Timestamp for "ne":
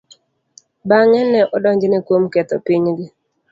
1.31-1.41